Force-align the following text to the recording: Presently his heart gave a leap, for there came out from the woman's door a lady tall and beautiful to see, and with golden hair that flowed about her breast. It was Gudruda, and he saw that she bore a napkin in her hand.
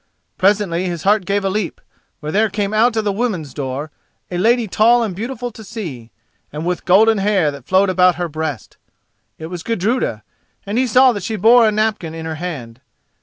Presently 0.35 0.85
his 0.85 1.03
heart 1.03 1.25
gave 1.25 1.45
a 1.45 1.49
leap, 1.51 1.79
for 2.19 2.31
there 2.31 2.49
came 2.49 2.73
out 2.73 2.95
from 2.95 3.05
the 3.05 3.11
woman's 3.11 3.53
door 3.53 3.91
a 4.31 4.39
lady 4.39 4.67
tall 4.67 5.03
and 5.03 5.15
beautiful 5.15 5.51
to 5.51 5.63
see, 5.63 6.09
and 6.51 6.65
with 6.65 6.85
golden 6.85 7.19
hair 7.19 7.51
that 7.51 7.67
flowed 7.67 7.87
about 7.91 8.15
her 8.15 8.27
breast. 8.27 8.77
It 9.37 9.45
was 9.45 9.61
Gudruda, 9.61 10.23
and 10.65 10.79
he 10.79 10.87
saw 10.87 11.11
that 11.11 11.21
she 11.21 11.35
bore 11.35 11.67
a 11.67 11.71
napkin 11.71 12.15
in 12.15 12.25
her 12.25 12.33
hand. 12.41 12.81